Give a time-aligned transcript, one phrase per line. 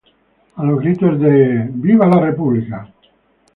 [0.55, 2.65] A los gritos de ""¡Viva el Rey!